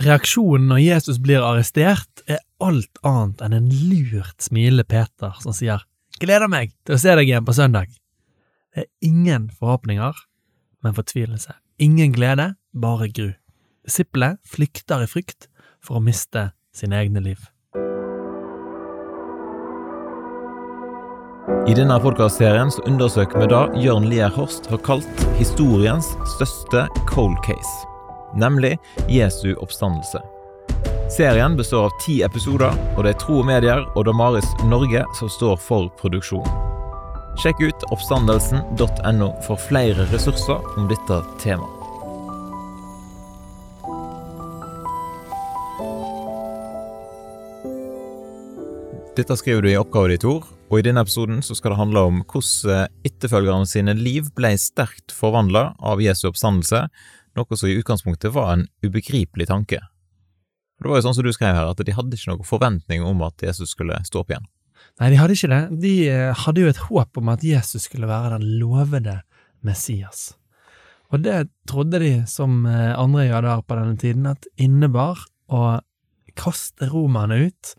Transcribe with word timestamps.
reaksjonen 0.00 0.68
når 0.70 0.82
Jesus 0.82 1.20
blir 1.22 1.44
arrestert, 1.44 2.24
er 2.26 2.42
alt 2.62 3.00
annet 3.06 3.42
enn 3.44 3.56
en 3.56 3.70
lurt 3.90 4.44
smilende 4.44 4.86
Peter 4.88 5.36
som 5.42 5.56
sier 5.56 5.84
gleder 6.20 6.50
meg 6.52 6.74
til 6.84 6.96
å 6.96 7.00
se 7.00 7.14
deg 7.16 7.28
igjen 7.28 7.46
på 7.46 7.56
søndag. 7.56 7.92
Det 8.74 8.84
er 8.84 8.90
ingen 9.04 9.48
forhåpninger, 9.56 10.16
men 10.84 10.96
fortvilelse. 10.96 11.56
Ingen 11.80 12.12
glede, 12.14 12.54
bare 12.72 13.08
gru. 13.08 13.32
Disiplet 13.86 14.38
flykter 14.46 15.04
i 15.04 15.08
frykt 15.10 15.48
for 15.82 15.98
å 15.98 16.04
miste 16.04 16.50
sine 16.76 17.00
egne 17.00 17.24
liv. 17.24 17.40
I 21.68 21.74
denne 21.76 21.96
podkastserien 22.00 22.70
undersøker 22.88 23.42
vi 23.42 23.48
det 23.50 23.82
Jørn 23.84 24.06
Lier 24.08 24.30
Horst 24.32 24.68
har 24.70 24.80
kalt 24.86 25.24
historiens 25.38 26.12
største 26.36 26.86
cold 27.10 27.36
case, 27.44 27.89
nemlig 28.36 28.76
Jesu 29.08 29.54
oppstandelse. 29.54 30.22
Serien 31.10 31.56
består 31.56 31.88
av 31.88 31.96
ti 32.04 32.20
episoder, 32.22 32.76
og 32.96 33.02
det 33.04 33.16
er 33.16 33.18
Tro 33.18 33.40
og 33.40 33.48
Medier 33.48 33.82
og 33.98 34.04
Damaris 34.06 34.46
Norge 34.70 35.02
som 35.18 35.32
står 35.32 35.58
for 35.58 35.90
produksjonen. 35.98 36.68
Sjekk 37.40 37.62
ut 37.66 37.84
oppstandelsen.no 37.94 39.28
for 39.46 39.58
flere 39.68 40.06
ressurser 40.12 40.62
om 40.78 40.86
dette 40.90 41.20
temaet. 41.42 41.76
Dette 49.18 49.36
skriver 49.36 49.66
du 49.66 49.72
i 49.72 49.76
oppgaven 49.76 50.14
din, 50.14 50.22
Tor, 50.22 50.46
og 50.70 50.78
i 50.78 50.84
denne 50.86 51.02
episoden 51.02 51.42
skal 51.42 51.72
det 51.72 51.80
handle 51.80 52.02
om 52.06 52.20
hvordan 52.30 52.86
etterfølgerne 53.04 53.66
sine 53.68 53.96
liv 53.98 54.30
ble 54.38 54.54
sterkt 54.60 55.10
forvandla 55.12 55.72
av 55.82 56.00
Jesu 56.00 56.28
oppstandelse, 56.30 56.86
noe 57.38 57.58
som 57.58 57.70
i 57.70 57.76
utgangspunktet 57.78 58.34
var 58.34 58.54
en 58.54 58.66
ubegripelig 58.84 59.48
tanke. 59.50 59.80
Det 60.80 60.88
var 60.88 61.00
jo 61.00 61.04
sånn 61.04 61.18
som 61.18 61.26
du 61.26 61.32
skrev 61.36 61.54
her, 61.56 61.68
at 61.68 61.82
de 61.84 61.94
hadde 61.94 62.16
ikke 62.16 62.32
noen 62.32 62.48
forventning 62.48 63.04
om 63.04 63.20
at 63.26 63.44
Jesus 63.44 63.74
skulle 63.74 63.98
stå 64.06 64.22
opp 64.22 64.32
igjen. 64.32 64.48
Nei, 65.00 65.10
de 65.12 65.18
hadde 65.20 65.36
ikke 65.36 65.50
det. 65.52 65.62
De 65.82 65.94
eh, 66.08 66.42
hadde 66.44 66.64
jo 66.64 66.70
et 66.70 66.84
håp 66.88 67.20
om 67.20 67.30
at 67.32 67.44
Jesus 67.44 67.84
skulle 67.88 68.08
være 68.08 68.38
den 68.38 68.46
lovede 68.60 69.20
Messias. 69.66 70.30
Og 71.12 71.24
det 71.24 71.50
trodde 71.68 72.00
de, 72.00 72.14
som 72.30 72.64
eh, 72.68 72.94
andre 72.96 73.28
jøder 73.28 73.64
på 73.66 73.76
denne 73.76 74.00
tiden, 74.00 74.28
at 74.30 74.48
innebar 74.60 75.20
å 75.52 75.80
kaste 76.38 76.88
romerne 76.92 77.42
ut 77.48 77.74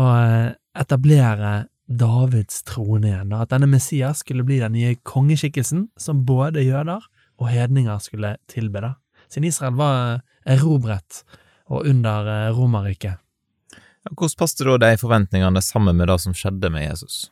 og 0.00 0.12
eh, 0.12 0.48
etablere 0.82 1.54
Davids 1.92 2.62
trone 2.68 3.10
igjen, 3.10 3.32
at 3.36 3.52
denne 3.52 3.68
Messias 3.68 4.22
skulle 4.22 4.46
bli 4.48 4.60
den 4.62 4.76
nye 4.76 4.94
kongeskikkelsen 5.08 5.90
som 6.00 6.22
både 6.28 6.64
jøder 6.64 7.04
og 7.42 7.50
hedninger 7.52 7.98
skulle 8.02 8.36
tilbe. 8.50 8.80
da. 8.80 8.94
Siden 9.28 9.48
Israel 9.48 9.76
var 9.78 10.22
erobret 10.46 11.22
og 11.66 11.86
under 11.88 12.50
Romerriket. 12.56 13.18
Hvordan 14.10 14.38
passet 14.38 14.66
da 14.66 14.90
de 14.90 14.98
forventningene 14.98 15.62
sammen 15.62 15.96
med 15.96 16.10
det 16.10 16.18
som 16.24 16.34
skjedde 16.34 16.70
med 16.74 16.88
Jesus? 16.88 17.30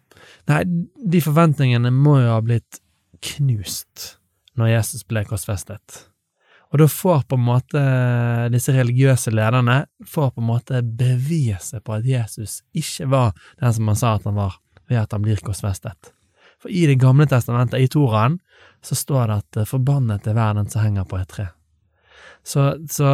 Nei, 0.51 0.63
de 0.95 1.23
forventningene 1.25 1.91
må 1.91 2.21
jo 2.21 2.31
ha 2.37 2.39
blitt 2.45 2.79
knust 3.35 4.15
når 4.59 4.77
Jesus 4.77 5.05
ble 5.09 5.25
korsfestet. 5.27 6.05
Og 6.71 6.79
da 6.79 6.87
får 6.87 7.25
på 7.27 7.35
en 7.35 7.47
måte 7.49 7.81
disse 8.55 8.73
religiøse 8.75 9.33
lederne 9.35 9.83
får 10.07 10.31
på 10.37 10.43
en 10.43 10.51
måte 10.53 10.83
beviset 10.85 11.83
på 11.83 11.97
at 11.97 12.07
Jesus 12.07 12.61
ikke 12.71 13.09
var 13.11 13.35
den 13.59 13.75
som 13.75 13.91
han 13.91 13.99
sa 13.99 14.15
at 14.15 14.29
han 14.29 14.39
var, 14.39 14.61
ved 14.87 15.03
at 15.03 15.17
han 15.17 15.25
blir 15.27 15.43
korsfestet. 15.43 16.13
For 16.61 16.71
i 16.71 16.85
Det 16.87 17.01
gamle 17.01 17.27
testamentet, 17.27 17.81
i 17.81 17.89
Toraen, 17.89 18.39
så 18.85 18.97
står 18.97 19.31
det 19.31 19.39
at 19.43 19.69
forbannet 19.69 20.27
er 20.29 20.37
verden 20.39 20.69
som 20.71 20.85
henger 20.85 21.07
på 21.09 21.19
et 21.21 21.31
tre. 21.31 21.47
Så, 22.47 22.73
så 22.89 23.09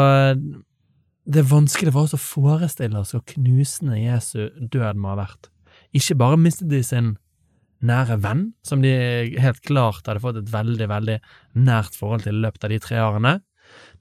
det 1.27 1.43
er 1.43 1.51
vanskelig 1.51 1.93
for 1.95 2.07
oss 2.07 2.15
å 2.15 2.23
forestille 2.23 3.01
oss 3.01 3.15
hvor 3.15 3.25
knusende 3.35 3.99
Jesu 3.99 4.51
død 4.61 5.01
må 5.03 5.15
ha 5.15 5.21
vært. 5.25 5.51
Ikke 5.97 6.19
bare 6.19 6.39
mistet 6.39 6.71
de 6.71 6.83
sin 6.87 7.17
nære 7.87 8.19
venn, 8.23 8.51
som 8.65 8.83
de 8.83 8.93
helt 9.41 9.61
klart 9.67 10.07
hadde 10.07 10.23
fått 10.23 10.39
et 10.41 10.53
veldig, 10.53 10.89
veldig 10.91 11.19
nært 11.67 11.99
forhold 11.99 12.25
til 12.25 12.39
i 12.39 12.45
løpet 12.47 12.65
av 12.65 12.73
de 12.73 12.81
tre 12.83 13.01
årene, 13.03 13.35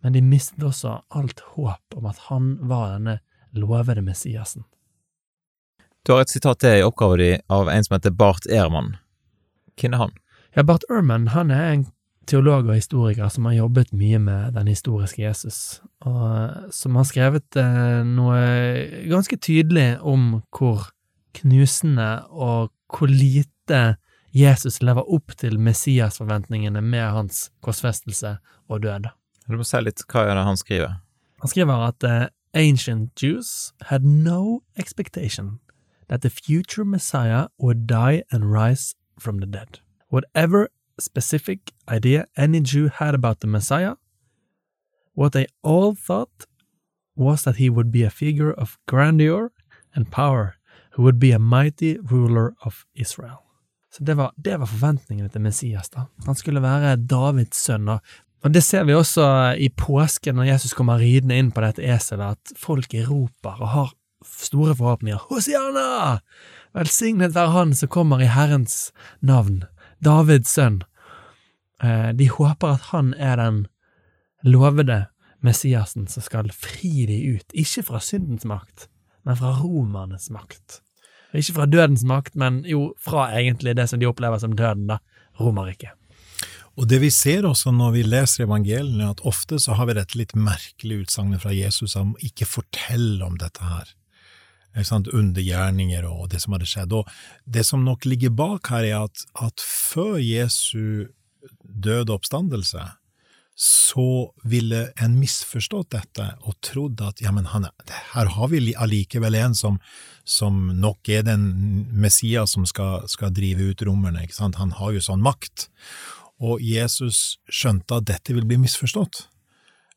men 0.04 0.14
de 0.14 0.22
mistet 0.22 0.64
også 0.64 1.00
alt 1.18 1.42
håp 1.56 1.98
om 1.98 2.08
at 2.10 2.22
han 2.30 2.56
var 2.70 2.96
denne 2.96 3.20
lovede 3.58 4.04
Messiasen. 4.06 4.66
Du 6.06 6.14
har 6.14 6.22
et 6.22 6.30
sitat 6.30 6.62
til 6.62 6.80
i 6.80 6.86
oppgaven 6.86 7.22
din 7.24 7.44
av 7.50 7.72
en 7.72 7.86
som 7.86 7.96
heter 7.98 8.14
Bart 8.14 8.46
Ehrmann. 8.46 8.94
Hvem 9.80 9.96
er 9.96 10.04
han? 10.04 10.14
Ja, 10.56 10.64
Bart 10.64 10.84
Ehrman 10.90 11.28
han 11.28 11.50
er 11.52 11.66
en 11.74 11.82
teolog 12.32 12.70
og 12.70 12.78
historiker 12.78 13.28
som 13.28 13.44
har 13.50 13.58
jobbet 13.58 13.90
mye 13.92 14.22
med 14.24 14.54
den 14.56 14.70
historiske 14.72 15.20
Jesus, 15.20 15.82
og 16.00 16.72
som 16.72 16.96
har 16.96 17.08
skrevet 17.10 17.58
eh, 17.60 18.06
noe 18.08 18.40
ganske 19.12 19.36
tydelig 19.36 19.98
om 20.00 20.40
hvor 20.56 20.88
knusende 21.36 22.24
og 22.32 22.72
hvor 22.88 23.12
lite 23.12 23.98
Jesus 24.32 24.80
lever 24.80 25.04
opp 25.04 25.36
til 25.36 25.60
Messias-forventningene 25.60 26.80
med 26.80 27.04
hans 27.04 27.50
korsfestelse 27.60 28.38
og 28.72 28.84
død. 28.88 29.12
Du 29.52 29.60
må 29.60 29.68
si 29.68 29.84
litt 29.84 30.08
hva 30.08 30.24
er 30.24 30.40
det 30.40 30.48
han 30.48 30.60
skriver. 30.60 31.00
Han 31.44 31.52
skriver 31.52 31.88
at 31.92 32.08
uh, 32.08 32.28
ancient 32.56 33.12
Jews 33.20 33.74
had 33.92 34.08
no 34.08 34.64
expectation 34.80 35.60
that 36.08 36.24
the 36.24 36.32
future 36.32 36.88
Messiah 36.88 37.48
would 37.60 37.88
die 37.92 38.24
and 38.32 38.48
rise 38.56 38.96
from 39.20 39.44
the 39.44 39.52
dead. 39.52 39.84
Whatever 40.16 40.70
specific 40.98 41.60
idea 41.92 42.26
any 42.38 42.62
Jew 42.62 42.90
had 43.00 43.14
about 43.16 43.40
the 43.42 43.48
Messiah, 43.48 43.96
what 45.14 45.34
they 45.34 45.46
all 45.62 45.94
thought 46.08 46.46
was 47.18 47.44
that 47.44 47.58
he 47.58 47.70
would 47.70 47.92
be 47.92 48.04
a 48.04 48.10
figure 48.10 48.52
of 48.52 48.78
grandeur 48.88 49.52
and 49.94 50.12
power, 50.12 50.56
who 50.92 51.04
would 51.04 51.20
be 51.20 51.34
a 51.34 51.40
mighty 51.40 51.98
ruler 52.12 52.54
of 52.62 52.86
Israel. 52.94 53.42
Så 53.98 54.04
det 54.04 54.14
var, 54.14 54.32
det 54.38 54.58
var 54.58 54.66
forventningene 54.66 55.30
til 55.30 55.42
Messias. 55.42 55.90
da. 55.90 56.08
Han 56.26 56.36
skulle 56.36 56.62
være 56.62 56.96
Davids 56.96 57.58
sønn. 57.58 57.90
Og 57.90 58.54
det 58.54 58.64
ser 58.64 58.84
vi 58.84 58.94
også 58.94 59.56
i 59.58 59.70
påsken, 59.70 60.36
når 60.36 60.44
Jesus 60.44 60.74
kommer 60.74 61.00
ridende 61.00 61.38
inn 61.38 61.52
på 61.52 61.62
dette 61.62 61.84
eselet, 61.84 62.38
at 62.38 62.58
folk 62.60 62.94
roper 63.10 63.62
og 63.62 63.68
har 63.68 63.94
store 64.26 64.76
forhåpninger. 64.76 65.28
Hosiana! 65.30 66.20
Velsignet 66.76 67.36
være 67.36 67.52
Han 67.52 67.74
som 67.74 67.90
kommer 67.90 68.20
i 68.24 68.32
Herrens 68.32 68.92
navn. 69.22 69.64
Davids 70.04 70.52
sønn. 70.56 70.82
De 72.16 72.28
håper 72.32 72.78
at 72.78 72.90
han 72.92 73.14
er 73.20 73.40
den 73.40 73.66
lovede 74.46 75.06
Messiasen 75.46 76.08
som 76.10 76.24
skal 76.26 76.50
fri 76.56 77.06
de 77.10 77.18
ut, 77.36 77.54
ikke 77.54 77.84
fra 77.90 78.02
syndens 78.02 78.46
makt, 78.50 78.88
men 79.28 79.38
fra 79.38 79.54
romernes 79.60 80.30
makt. 80.34 80.80
Ikke 81.36 81.58
fra 81.58 81.68
dødens 81.70 82.06
makt, 82.08 82.38
men 82.40 82.64
jo 82.70 82.94
fra 83.02 83.28
egentlig 83.36 83.76
det 83.78 83.90
som 83.92 84.00
de 84.02 84.08
opplever 84.10 84.40
som 84.42 84.56
døden, 84.56 84.88
da, 84.90 85.02
Romerriket. 85.36 85.92
Og 86.80 86.88
det 86.88 87.02
vi 87.04 87.10
ser 87.12 87.46
også 87.48 87.72
når 87.76 87.92
vi 87.96 88.04
leser 88.08 88.46
evangeliene, 88.46 89.10
at 89.12 89.24
ofte 89.28 89.60
så 89.60 89.76
har 89.76 89.90
vi 89.90 89.98
dette 89.98 90.18
litt 90.20 90.36
merkelige 90.36 91.06
utsagnet 91.06 91.44
fra 91.44 91.52
Jesus 91.56 91.96
om 92.00 92.14
ikke 92.24 92.48
fortell 92.48 93.22
om 93.24 93.36
dette 93.40 93.64
her. 93.64 93.92
Undergjerninger 94.76 96.06
og 96.10 96.30
det 96.34 96.42
som 96.44 96.56
hadde 96.56 96.70
skjedd. 96.70 96.94
Og 96.94 97.10
det 97.46 97.66
som 97.66 97.86
nok 97.86 98.06
ligger 98.06 98.30
bak 98.36 98.70
her, 98.74 98.84
er 98.84 99.06
at, 99.06 99.26
at 99.40 99.64
før 99.64 100.18
Jesu 100.20 101.08
døde 101.64 102.14
oppstandelse, 102.14 102.84
så 103.56 104.34
ville 104.44 104.90
en 105.00 105.14
misforstått 105.16 105.94
dette 105.96 106.26
og 106.44 106.58
trodd 106.66 107.00
at 107.06 107.22
ja, 107.24 107.32
men 107.32 107.48
han, 107.54 107.70
her 108.12 108.32
har 108.34 108.50
vi 108.52 108.74
allikevel 108.76 109.38
en 109.40 109.56
som, 109.56 109.78
som 110.28 110.68
nok 110.76 111.08
er 111.08 111.24
den 111.24 111.46
Messias 111.96 112.58
som 112.58 112.66
skal, 112.68 113.08
skal 113.08 113.32
drive 113.32 113.72
ut 113.72 113.86
romerne, 113.88 114.26
ikke 114.26 114.36
sant, 114.36 114.60
han 114.60 114.76
har 114.76 114.92
jo 114.92 115.06
sånn 115.08 115.24
makt. 115.24 115.70
Og 116.44 116.60
Jesus 116.60 117.38
skjønte 117.48 118.02
at 118.02 118.10
dette 118.12 118.36
vil 118.36 118.44
bli 118.44 118.60
misforstått, 118.66 119.24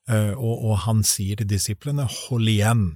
og, 0.09 0.55
og 0.55 0.77
han 0.87 1.03
sier 1.05 1.41
til 1.41 1.51
disiplene, 1.51 2.07
hold 2.07 2.47
igjen, 2.49 2.93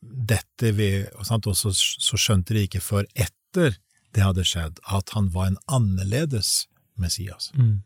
dette 0.00 0.74
vil, 0.76 1.06
og 1.16 1.56
så, 1.56 1.72
så 1.72 2.20
skjønte 2.20 2.56
de 2.56 2.66
ikke 2.68 2.82
før 2.84 3.06
etter 3.14 3.78
det 4.14 4.22
hadde 4.22 4.44
skjedd, 4.46 4.80
at 4.86 5.14
han 5.16 5.30
var 5.34 5.50
en 5.50 5.60
annerledes 5.72 6.66
Messias. 7.00 7.50
Mm. 7.58 7.82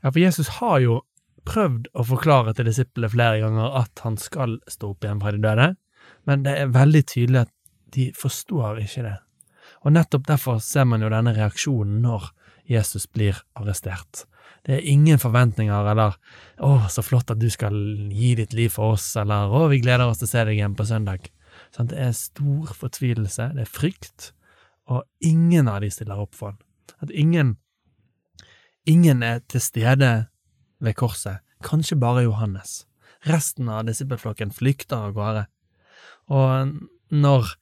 Ja, 0.00 0.12
for 0.12 0.20
Jesus 0.22 0.48
har 0.60 0.78
jo 0.80 1.00
prøvd 1.48 1.90
å 1.98 2.04
forklare 2.06 2.54
til 2.54 2.68
disiplene 2.70 3.10
flere 3.12 3.42
ganger 3.42 3.74
at 3.82 4.04
han 4.04 4.16
skal 4.20 4.60
stå 4.70 4.92
opp 4.94 5.04
igjen 5.04 5.20
fra 5.22 5.34
de 5.34 5.42
døde, 5.42 5.68
men 6.28 6.46
det 6.46 6.54
er 6.56 6.74
veldig 6.74 7.02
tydelig 7.10 7.44
at 7.44 7.52
de 7.92 8.08
forstår 8.16 8.80
ikke 8.84 9.04
det. 9.08 9.16
Og 9.82 9.96
nettopp 9.96 10.28
derfor 10.30 10.60
ser 10.62 10.86
man 10.88 11.02
jo 11.02 11.10
denne 11.12 11.34
reaksjonen 11.36 11.98
når 12.04 12.30
Jesus 12.70 13.08
blir 13.10 13.42
arrestert. 13.58 14.24
Det 14.66 14.76
er 14.76 14.88
ingen 14.92 15.18
forventninger 15.18 15.90
eller 15.90 16.16
'Å, 16.58 16.88
så 16.88 17.02
flott 17.02 17.30
at 17.30 17.38
du 17.38 17.48
skal 17.50 17.74
gi 18.10 18.34
ditt 18.34 18.52
liv 18.52 18.70
for 18.70 18.94
oss', 18.94 19.16
eller 19.16 19.50
'Å, 19.50 19.68
vi 19.68 19.80
gleder 19.80 20.06
oss 20.06 20.18
til 20.18 20.26
å 20.26 20.30
se 20.30 20.44
deg 20.44 20.58
igjen 20.58 20.76
på 20.76 20.86
søndag'. 20.86 21.30
Sånn, 21.74 21.88
det 21.88 21.98
er 21.98 22.12
stor 22.12 22.66
fortvilelse, 22.66 23.54
det 23.54 23.66
er 23.66 23.72
frykt, 23.78 24.32
og 24.88 25.04
ingen 25.20 25.68
av 25.68 25.80
de 25.80 25.90
stiller 25.90 26.18
opp 26.18 26.34
for 26.34 26.52
han. 26.52 26.58
At 27.02 27.10
ingen 27.10 27.56
Ingen 28.84 29.22
er 29.22 29.38
til 29.46 29.60
stede 29.62 30.26
ved 30.80 30.96
korset, 30.98 31.38
kanskje 31.62 32.00
bare 32.00 32.24
Johannes. 32.24 32.84
Resten 33.22 33.68
av 33.70 33.84
disippelflokken 33.86 34.50
flykter 34.50 34.96
av 34.96 35.12
gårde. 35.14 35.44
Og 36.26 36.72
når 37.14 37.52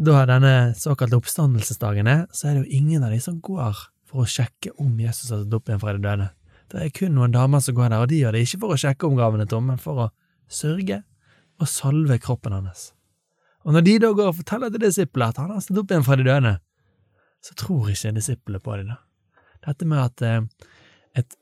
da 0.00 0.24
denne 0.26 0.72
såkalte 0.74 1.20
oppstandelsesdagen 1.20 2.10
er, 2.10 2.24
så 2.34 2.48
er 2.48 2.56
det 2.56 2.64
jo 2.64 2.80
ingen 2.80 3.04
av 3.06 3.14
de 3.14 3.20
som 3.22 3.38
går 3.38 3.78
for 4.10 4.24
å 4.24 4.30
sjekke 4.30 4.72
om 4.82 4.96
Jesus 4.98 5.30
har 5.30 5.44
stått 5.44 5.56
opp 5.60 5.70
igjen 5.70 5.82
fra 5.82 5.94
de 5.94 6.02
døde. 6.04 6.30
Det 6.70 6.82
er 6.84 6.94
kun 6.94 7.14
noen 7.16 7.34
damer 7.34 7.62
som 7.62 7.76
går 7.76 7.90
der, 7.90 8.02
og 8.02 8.10
de 8.10 8.20
gjør 8.20 8.34
det 8.36 8.44
ikke 8.46 8.62
for 8.62 8.74
å 8.74 8.78
sjekke 8.78 9.06
om 9.06 9.18
graven 9.18 9.42
er 9.42 9.50
tom, 9.50 9.68
men 9.70 9.78
for 9.80 10.06
å 10.06 10.08
sørge 10.50 11.02
og 11.60 11.70
salve 11.70 12.18
kroppen 12.22 12.54
hans. 12.56 12.90
Og 13.66 13.74
når 13.76 13.86
de 13.86 13.94
da 14.02 14.10
går 14.16 14.30
og 14.30 14.38
forteller 14.38 14.72
til 14.72 14.82
disiplene 14.86 15.34
at 15.34 15.40
han 15.42 15.52
har 15.52 15.62
stått 15.64 15.82
opp 15.82 15.92
igjen 15.92 16.06
fra 16.06 16.16
de 16.18 16.26
døde, 16.26 16.54
så 17.44 17.56
tror 17.58 17.90
ikke 17.92 18.14
disiplene 18.16 18.62
på 18.62 18.78
det, 18.78 18.86
da. 18.90 18.98
Dette 19.66 19.88
med 19.88 20.00
at 20.00 20.22
eh, 20.24 20.70
et 21.20 21.36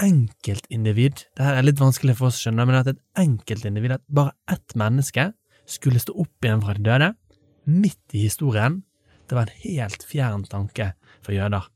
enkeltindivid, 0.00 1.24
det 1.36 1.44
her 1.44 1.58
er 1.58 1.66
litt 1.66 1.80
vanskelig 1.82 2.14
for 2.18 2.30
oss 2.30 2.38
å 2.38 2.46
skjønne, 2.46 2.66
men 2.68 2.78
at 2.78 2.92
et 2.92 3.02
enkeltindivid, 3.20 3.96
at 3.98 4.06
bare 4.06 4.36
ett 4.50 4.76
menneske, 4.78 5.32
skulle 5.70 6.02
stå 6.02 6.14
opp 6.22 6.46
igjen 6.46 6.62
fra 6.64 6.76
de 6.76 6.86
døde, 6.86 7.10
midt 7.70 8.16
i 8.16 8.24
historien, 8.24 8.80
det 9.28 9.36
var 9.36 9.46
en 9.46 9.60
helt 9.62 10.06
fjern 10.06 10.46
tanke 10.50 10.92
for 11.22 11.34
jøder 11.34 11.68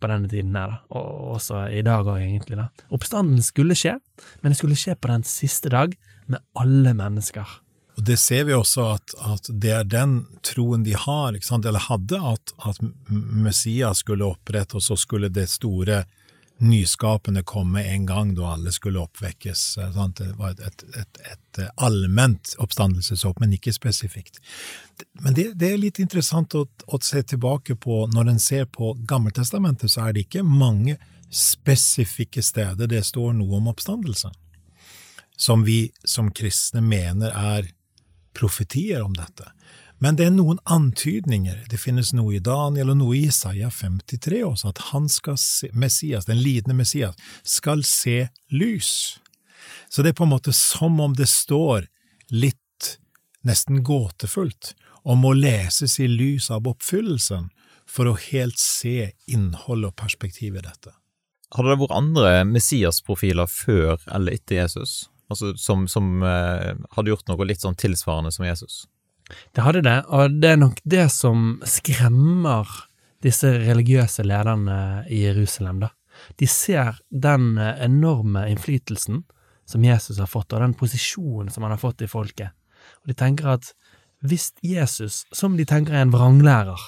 på 0.00 0.08
denne 0.10 0.30
tiden 0.30 0.56
her, 0.56 0.78
og 0.94 1.36
også 1.36 1.66
i 1.72 1.82
dag 1.86 2.08
òg, 2.08 2.22
egentlig. 2.22 2.56
da. 2.56 2.68
Oppstanden 2.94 3.42
skulle 3.44 3.76
skje, 3.78 3.98
men 4.40 4.52
det 4.52 4.60
skulle 4.60 4.78
skje 4.78 4.96
på 4.96 5.12
den 5.12 5.26
siste 5.28 5.72
dag, 5.72 5.96
med 6.26 6.42
alle 6.58 6.94
mennesker. 6.96 7.46
Og 7.96 8.04
Det 8.04 8.18
ser 8.20 8.44
vi 8.44 8.52
også 8.52 8.90
at, 8.96 9.14
at 9.24 9.48
det 9.48 9.72
er 9.72 9.84
den 9.88 10.18
troen 10.44 10.82
de 10.84 10.92
har, 10.92 11.32
eller 11.32 11.86
hadde, 11.88 12.20
at, 12.20 12.52
at 12.68 12.80
Messias 13.08 14.02
skulle 14.04 14.26
opprette, 14.26 14.76
og 14.76 14.84
så 14.84 14.98
skulle 15.00 15.32
det 15.32 15.48
store 15.48 16.04
nyskapende 16.58 17.42
komme 17.42 17.82
en 17.84 18.06
gang 18.06 18.34
da 18.34 18.52
alle 18.54 18.72
skulle 18.72 19.00
oppvekkes. 19.00 19.64
Sant? 19.94 20.16
Det 20.16 20.32
var 20.38 20.50
et, 20.50 20.60
et, 20.60 20.84
et, 20.96 21.20
et 21.32 21.60
allment 21.76 22.54
oppstandelseshåp, 22.58 23.40
men 23.40 23.52
ikke 23.56 23.74
spesifikt. 23.76 24.40
Men 25.20 25.36
det, 25.36 25.50
det 25.60 25.72
er 25.72 25.82
litt 25.82 26.00
interessant 26.00 26.54
å, 26.56 26.64
å, 26.86 27.00
se 27.02 27.22
tilbake 27.22 27.76
på, 27.76 28.06
når 28.14 28.32
en 28.32 28.40
ser 28.40 28.64
på 28.72 28.94
Gammeltestamentet, 29.08 29.92
så 29.92 30.06
er 30.06 30.16
det 30.16 30.26
ikke 30.26 30.46
mange 30.46 30.96
spesifikke 31.32 32.42
steder 32.42 32.88
det 32.88 33.02
står 33.04 33.34
noe 33.36 33.58
om 33.58 33.68
oppstandelse, 33.72 34.30
som 35.36 35.64
vi 35.66 35.90
som 36.04 36.30
kristne 36.32 36.80
mener 36.80 37.34
er 37.34 37.68
profetier 38.36 39.02
om 39.04 39.12
dette. 39.16 39.50
Men 39.98 40.16
det 40.16 40.26
er 40.28 40.34
noen 40.34 40.58
antydninger. 40.68 41.62
Det 41.70 41.78
finnes 41.80 42.12
noe 42.16 42.36
i 42.36 42.42
Daniel 42.44 42.92
og 42.92 42.98
noe 43.00 43.16
i 43.16 43.26
Isaiah 43.30 43.72
53 43.72 44.42
også, 44.44 44.72
at 44.74 44.82
han 44.90 45.08
skal 45.08 45.38
se, 45.40 45.70
Messias, 45.72 46.28
den 46.28 46.42
lidende 46.42 46.76
Messias, 46.76 47.16
skal 47.44 47.84
se 47.86 48.26
lys. 48.52 48.90
Så 49.88 50.04
det 50.04 50.12
er 50.12 50.18
på 50.18 50.26
en 50.26 50.34
måte 50.34 50.52
som 50.52 51.00
om 51.00 51.14
det 51.16 51.28
står 51.30 51.88
litt 52.34 52.98
nesten 53.46 53.80
gåtefullt 53.86 54.74
om 55.06 55.24
å 55.24 55.32
leses 55.36 56.00
i 56.02 56.08
lys 56.10 56.50
av 56.50 56.66
oppfyllelsen 56.68 57.48
for 57.86 58.10
å 58.10 58.16
helt 58.28 58.58
se 58.60 59.12
innhold 59.30 59.86
og 59.86 59.96
perspektiv 59.96 60.58
i 60.58 60.64
dette. 60.64 60.92
Hadde 61.54 61.70
det 61.70 61.78
vært 61.84 61.94
andre 61.94 62.32
Messias-profiler 62.48 63.48
før 63.48 64.02
eller 64.12 64.34
etter 64.34 64.58
Jesus, 64.58 65.06
altså 65.30 65.54
som, 65.60 65.86
som 65.88 66.18
uh, 66.26 66.74
hadde 66.98 67.14
gjort 67.14 67.30
noe 67.30 67.46
litt 67.46 67.62
sånn 67.62 67.78
tilsvarende 67.78 68.34
som 68.34 68.44
Jesus? 68.48 68.82
Det 69.26 69.64
hadde 69.64 69.82
det, 69.82 69.96
og 70.06 70.36
det 70.42 70.52
er 70.52 70.60
nok 70.60 70.80
det 70.84 71.08
som 71.14 71.56
skremmer 71.66 72.68
disse 73.24 73.50
religiøse 73.64 74.24
lederne 74.26 75.06
i 75.10 75.24
Jerusalem, 75.24 75.82
da. 75.86 75.90
De 76.40 76.46
ser 76.48 76.96
den 77.10 77.58
enorme 77.58 78.46
innflytelsen 78.48 79.24
som 79.68 79.84
Jesus 79.84 80.20
har 80.22 80.30
fått, 80.30 80.54
og 80.54 80.62
den 80.62 80.76
posisjonen 80.78 81.50
som 81.52 81.66
han 81.66 81.74
har 81.74 81.82
fått 81.82 82.04
i 82.06 82.10
folket, 82.10 82.54
og 83.02 83.10
de 83.10 83.16
tenker 83.18 83.50
at 83.56 83.72
hvis 84.24 84.52
Jesus, 84.64 85.24
som 85.34 85.58
de 85.58 85.66
tenker 85.68 85.94
er 85.94 86.06
en 86.06 86.14
vranglærer, 86.14 86.80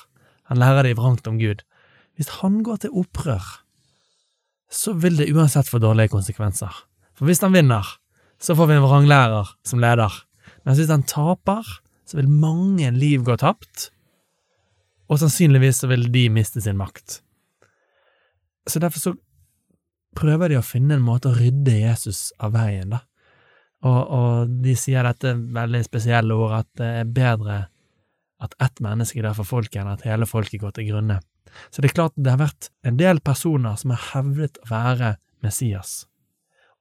han 0.48 0.60
lærer 0.62 0.86
de 0.86 0.96
vrangt 0.96 1.28
om 1.28 1.36
Gud, 1.40 1.60
hvis 2.16 2.40
han 2.40 2.62
går 2.66 2.82
til 2.82 2.94
opprør, 2.96 3.44
så 4.72 4.94
vil 4.96 5.18
det 5.20 5.30
uansett 5.32 5.68
få 5.68 5.80
dårlige 5.80 6.12
konsekvenser. 6.12 6.72
For 7.16 7.28
hvis 7.28 7.42
han 7.44 7.54
vinner, 7.54 7.84
så 8.40 8.56
får 8.56 8.70
vi 8.70 8.78
en 8.78 8.86
vranglærer 8.86 9.52
som 9.66 9.82
leder, 9.82 10.12
mens 10.64 10.80
hvis 10.80 10.90
han 10.92 11.04
taper, 11.08 11.66
så 12.08 12.16
vil 12.16 12.30
mange 12.32 12.90
liv 12.96 13.22
gå 13.26 13.36
tapt, 13.40 13.90
og 15.08 15.20
sannsynligvis 15.20 15.82
så 15.82 15.90
vil 15.90 16.06
de 16.12 16.26
miste 16.32 16.60
sin 16.64 16.78
makt. 16.80 17.20
Så 18.68 18.80
derfor 18.80 19.02
så 19.02 19.14
prøver 20.18 20.52
de 20.52 20.58
å 20.58 20.64
finne 20.64 20.96
en 20.96 21.04
måte 21.04 21.30
å 21.30 21.36
rydde 21.36 21.78
Jesus 21.78 22.30
av 22.40 22.56
veien, 22.56 22.96
da. 22.96 23.04
Og, 23.86 23.98
og 24.10 24.54
de 24.64 24.74
sier 24.74 25.06
dette 25.06 25.36
veldig 25.54 25.84
spesielle 25.86 26.34
ordet, 26.34 26.64
at 26.64 26.80
det 26.80 26.88
er 27.02 27.12
bedre 27.14 27.58
at 28.42 28.54
ett 28.62 28.80
menneske 28.82 29.22
dør 29.22 29.36
for 29.38 29.50
folket 29.56 29.82
enn 29.82 29.92
at 29.92 30.04
hele 30.06 30.26
folket 30.26 30.62
går 30.62 30.74
til 30.74 30.90
grunne. 30.90 31.20
Så 31.70 31.82
det 31.82 31.90
er 31.90 31.96
klart 32.00 32.16
det 32.18 32.32
har 32.32 32.42
vært 32.42 32.70
en 32.86 32.98
del 32.98 33.22
personer 33.24 33.78
som 33.78 33.94
har 33.94 34.02
hevdet 34.12 34.58
å 34.64 34.70
være 34.72 35.14
Messias. 35.44 36.02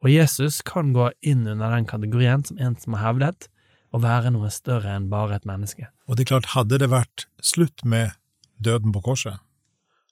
Og 0.04 0.12
Jesus 0.14 0.62
kan 0.66 0.92
gå 0.94 1.10
inn 1.26 1.46
under 1.48 1.74
den 1.74 1.88
kategorien 1.90 2.44
som 2.46 2.60
en 2.62 2.76
som 2.82 2.98
har 2.98 3.12
hevdet 3.12 3.48
å 3.96 4.02
være 4.04 4.32
noe 4.36 4.50
større 4.54 4.96
enn 4.98 5.10
bare 5.12 5.38
et 5.38 5.48
menneske. 5.48 5.90
Og 6.08 6.18
det 6.18 6.26
er 6.26 6.34
klart, 6.34 6.52
hadde 6.56 6.80
det 6.82 6.90
vært 6.92 7.28
slutt 7.44 7.86
med 7.86 8.16
døden 8.64 8.94
på 8.96 9.04
korset, 9.06 9.40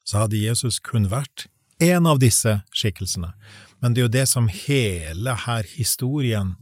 så 0.06 0.26
hadde 0.26 0.40
Jesus 0.40 0.80
kun 0.80 1.10
vært 1.12 1.48
en 1.84 2.08
av 2.08 2.22
disse 2.22 2.60
skikkelsene. 2.76 3.34
Men 3.82 3.94
det 3.94 4.02
er 4.02 4.08
jo 4.08 4.16
det 4.16 4.28
som 4.32 4.48
hele 4.52 5.36
her 5.46 5.68
historien 5.76 6.56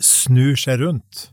snur 0.00 0.58
seg 0.60 0.80
rundt. 0.84 1.30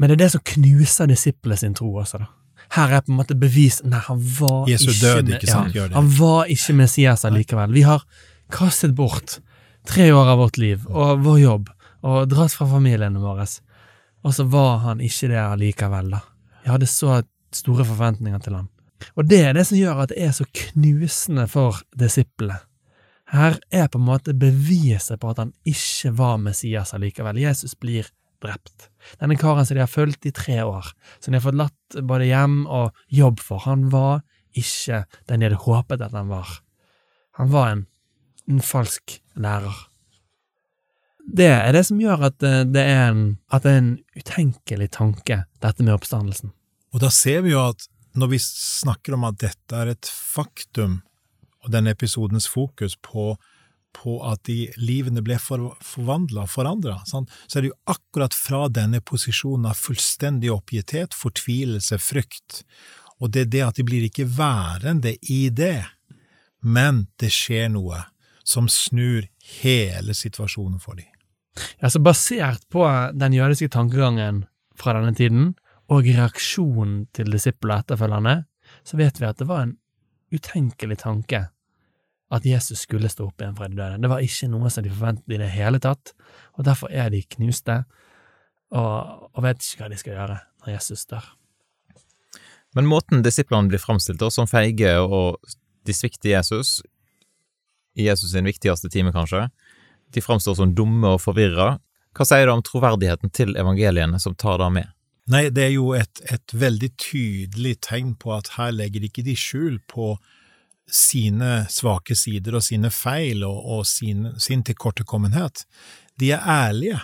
Men 0.00 0.10
det 0.10 0.16
er 0.16 0.22
det 0.24 0.30
som 0.34 0.44
knuser 0.54 1.10
disiplene 1.10 1.58
sin 1.60 1.76
tro 1.78 1.92
også, 2.00 2.22
da. 2.24 2.30
Her 2.72 2.94
er 2.96 3.02
på 3.04 3.12
en 3.12 3.18
måte 3.18 3.34
bevis 3.36 3.82
Nei, 3.84 3.98
han 4.06 4.20
var 4.38 4.68
Jesus 4.70 4.94
ikke, 4.94 5.02
død, 5.02 5.30
ikke 5.36 5.48
sant, 5.50 5.74
ja, 5.76 5.88
Han 5.92 6.06
var 6.16 6.48
ikke 6.48 6.72
Messias 6.78 7.26
allikevel. 7.28 7.74
Vi 7.74 7.82
har 7.84 8.04
kastet 8.54 8.94
bort 8.96 9.40
tre 9.88 10.06
år 10.14 10.30
av 10.32 10.40
vårt 10.40 10.60
liv 10.62 10.86
og 10.88 11.20
vår 11.26 11.38
jobb 11.42 11.68
og 12.06 12.30
dratt 12.30 12.54
fra 12.56 12.66
familiene 12.70 13.20
våre 13.20 13.44
og 14.22 14.34
så 14.34 14.46
var 14.50 14.82
han 14.86 15.02
ikke 15.02 15.30
det 15.32 15.40
allikevel, 15.40 16.12
da. 16.14 16.22
Jeg 16.62 16.74
hadde 16.76 16.90
så 16.90 17.22
store 17.52 17.86
forventninger 17.86 18.42
til 18.42 18.56
ham. 18.60 18.68
Og 19.18 19.26
det 19.26 19.40
er 19.48 19.56
det 19.56 19.64
som 19.66 19.78
gjør 19.78 20.04
at 20.04 20.12
det 20.12 20.20
er 20.22 20.34
så 20.36 20.46
knusende 20.46 21.48
for 21.50 21.82
disiplene. 21.98 22.60
Her 23.32 23.56
er 23.72 23.86
på 23.88 23.96
en 23.96 24.06
måte 24.06 24.34
beviset 24.36 25.20
på 25.20 25.30
at 25.32 25.40
han 25.40 25.54
ikke 25.68 26.12
var 26.18 26.40
Messias 26.42 26.92
allikevel. 26.92 27.40
Jesus 27.40 27.74
blir 27.80 28.10
drept. 28.42 28.90
Denne 29.20 29.38
karen 29.40 29.66
som 29.66 29.78
de 29.78 29.84
har 29.84 29.90
fulgt 29.90 30.26
i 30.28 30.34
tre 30.34 30.58
år, 30.66 30.90
som 31.18 31.32
de 31.32 31.38
har 31.38 31.46
fått 31.46 31.58
latt 31.58 31.96
både 32.08 32.28
hjem 32.28 32.66
og 32.66 32.98
jobb 33.08 33.40
for, 33.40 33.64
han 33.64 33.88
var 33.92 34.20
ikke 34.58 35.04
den 35.30 35.40
de 35.40 35.48
hadde 35.48 35.62
håpet 35.64 36.04
at 36.04 36.12
han 36.16 36.28
var. 36.28 36.50
Han 37.40 37.52
var 37.54 37.70
en, 37.72 37.86
en 38.50 38.60
falsk 38.60 39.16
lærer. 39.40 39.78
Det 41.26 41.48
er 41.48 41.70
det 41.72 41.84
som 41.86 42.00
gjør 42.00 42.26
at 42.28 42.42
eh, 42.46 42.62
det 42.68 42.82
er 42.82 43.06
en, 43.12 43.22
at 43.52 43.64
det 43.64 43.72
er 43.72 43.80
en 43.80 43.94
utenkelig 44.18 44.90
tanke, 44.98 45.44
dette 45.62 45.86
med 45.86 45.94
oppstandelsen. 45.94 46.52
Og 46.92 47.00
da 47.04 47.10
ser 47.14 47.44
vi 47.46 47.54
jo 47.54 47.62
at 47.70 47.86
når 48.18 48.34
vi 48.34 48.42
snakker 48.44 49.16
om 49.16 49.24
at 49.24 49.38
dette 49.40 49.78
er 49.78 49.94
et 49.94 50.08
faktum, 50.08 51.00
og 51.62 51.70
denne 51.72 51.94
episodens 51.94 52.48
fokus 52.50 52.96
på, 53.00 53.36
på 53.96 54.16
at 54.26 54.42
de 54.48 54.66
livene 54.80 55.22
ble 55.24 55.38
for, 55.40 55.70
forvandla, 55.84 56.48
forandra, 56.50 56.98
så 57.06 57.22
er 57.22 57.62
det 57.62 57.70
jo 57.70 57.78
akkurat 57.94 58.34
fra 58.36 58.66
denne 58.68 59.00
posisjonen 59.00 59.70
av 59.70 59.78
fullstendig 59.78 60.50
oppgitthet, 60.52 61.14
fortvilelse, 61.16 62.00
frykt, 62.02 62.64
og 63.22 63.30
det 63.30 63.46
er 63.46 63.52
det 63.54 63.64
at 63.68 63.78
de 63.78 63.86
blir 63.86 64.08
ikke 64.08 64.26
værende 64.26 65.14
i 65.30 65.46
det, 65.54 65.84
men 66.66 67.06
det 67.22 67.30
skjer 67.34 67.70
noe 67.70 68.02
som 68.42 68.66
snur 68.70 69.28
hele 69.62 70.14
situasjonen 70.18 70.82
for 70.82 70.98
dem. 70.98 71.11
Altså 71.82 72.00
Basert 72.00 72.64
på 72.72 72.84
den 73.18 73.36
jødiske 73.36 73.68
tankegangen 73.72 74.44
fra 74.78 74.94
denne 74.96 75.14
tiden, 75.14 75.52
og 75.92 76.06
reaksjonen 76.06 77.06
til 77.12 77.32
disiplene 77.34 77.80
og 77.80 77.84
etterfølgerne, 77.84 78.36
så 78.86 78.96
vet 78.96 79.20
vi 79.20 79.28
at 79.28 79.40
det 79.40 79.48
var 79.50 79.66
en 79.66 79.74
utenkelig 80.32 81.02
tanke 81.02 81.42
at 82.32 82.46
Jesus 82.48 82.86
skulle 82.86 83.10
stå 83.12 83.26
opp 83.28 83.42
igjen 83.42 83.56
fra 83.58 83.68
de 83.68 83.76
døde. 83.76 84.00
Det 84.00 84.08
var 84.08 84.24
ikke 84.24 84.48
noe 84.48 84.70
som 84.72 84.84
de 84.84 84.92
forventet 84.92 85.34
i 85.36 85.40
det 85.42 85.50
hele 85.52 85.80
tatt, 85.82 86.14
og 86.56 86.64
derfor 86.64 86.88
er 86.88 87.12
de 87.12 87.20
knuste 87.36 87.82
og, 88.72 89.28
og 89.36 89.42
vet 89.44 89.60
ikke 89.60 89.84
hva 89.84 89.90
de 89.92 90.00
skal 90.00 90.16
gjøre 90.16 90.38
når 90.62 90.72
Jesus 90.72 91.04
dør. 91.10 91.26
Men 92.72 92.88
måten 92.88 93.20
disiplene 93.24 93.68
blir 93.68 93.82
framstilt 93.82 94.24
som 94.32 94.48
feige 94.48 94.94
og 95.04 95.42
de 95.84 95.92
svikter 95.92 96.32
Jesus, 96.38 96.80
i 97.92 98.06
Jesus 98.06 98.32
sin 98.32 98.48
viktigste 98.48 98.88
time, 98.88 99.12
kanskje, 99.12 99.50
de 100.14 100.24
framstår 100.24 100.58
som 100.58 100.74
dumme 100.76 101.14
og 101.16 101.22
forvirra. 101.24 101.76
Hva 102.16 102.26
sier 102.28 102.46
det 102.46 102.54
om 102.54 102.64
troverdigheten 102.64 103.32
til 103.32 103.56
evangeliene 103.56 104.20
som 104.20 104.36
tar 104.36 104.60
det 104.60 104.68
med? 104.74 104.90
Nei, 105.32 105.46
det 105.54 105.68
er 105.68 105.74
jo 105.76 105.92
et, 105.94 106.20
et 106.34 106.54
veldig 106.54 106.90
tydelig 107.00 107.76
tegn 107.86 108.16
på 108.20 108.34
at 108.34 108.54
her 108.56 108.72
legger 108.74 109.06
ikke 109.06 109.24
de 109.24 109.36
skjul 109.38 109.78
på 109.90 110.16
sine 110.92 111.62
svake 111.72 112.16
sider 112.18 112.58
og 112.58 112.64
sine 112.66 112.90
feil 112.92 113.44
og, 113.46 113.60
og 113.76 113.86
sin, 113.88 114.26
sin 114.42 114.64
tilkortekommenhet. 114.66 115.64
De 116.20 116.32
er 116.34 116.42
ærlige. 116.42 116.98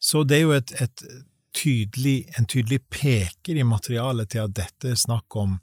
Så 0.00 0.22
det 0.24 0.38
er 0.38 0.46
jo 0.46 0.54
et, 0.56 0.72
et 0.80 1.04
tydelig, 1.56 2.30
en 2.38 2.46
tydelig 2.46 2.80
peker 2.88 3.58
i 3.58 3.66
materialet 3.66 4.30
til 4.32 4.46
at 4.46 4.54
dette 4.56 4.94
er 4.94 4.98
snakk 5.00 5.36
om 5.36 5.58